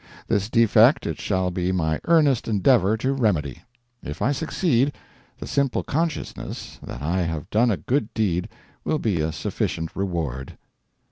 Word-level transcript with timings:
This 0.27 0.49
defect 0.49 1.05
it 1.05 1.21
shall 1.21 1.51
be 1.51 1.71
my 1.71 2.01
earnest 2.05 2.47
endeavour 2.47 2.97
to 2.97 3.13
remedy. 3.13 3.61
If 4.01 4.19
I 4.19 4.31
succeed, 4.31 4.93
the 5.37 5.45
simple 5.45 5.83
consciousness 5.83 6.79
that 6.81 7.03
I 7.03 7.21
have 7.21 7.47
done 7.51 7.69
a 7.69 7.77
good 7.77 8.11
deed 8.15 8.49
will 8.83 8.97
be 8.97 9.21
a 9.21 9.31
sufficient 9.31 9.95
reward. 9.95 10.57